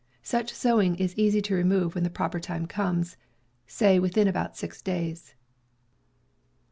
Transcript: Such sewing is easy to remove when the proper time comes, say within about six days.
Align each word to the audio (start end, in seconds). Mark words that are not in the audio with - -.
Such 0.23 0.51
sewing 0.51 0.95
is 0.95 1.15
easy 1.15 1.43
to 1.43 1.53
remove 1.53 1.93
when 1.93 2.03
the 2.03 2.09
proper 2.09 2.39
time 2.39 2.65
comes, 2.65 3.17
say 3.67 3.99
within 3.99 4.27
about 4.27 4.57
six 4.57 4.81
days. 4.81 5.35